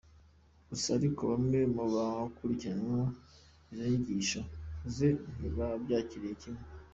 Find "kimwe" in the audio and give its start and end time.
6.41-6.63